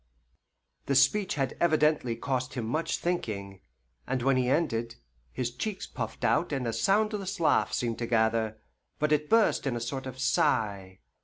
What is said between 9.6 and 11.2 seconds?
in a sort of sigh.